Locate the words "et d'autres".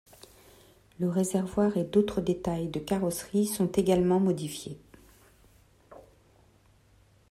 1.77-2.21